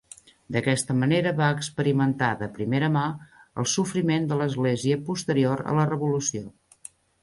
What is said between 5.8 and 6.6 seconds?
la Revolució.